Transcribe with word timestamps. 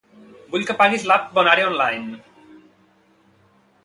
Vull 0.53 0.63
que 0.69 0.73
apaguis 0.75 1.03
l'app 1.11 1.27
BonÀrea 1.37 1.67
Online. 1.71 2.57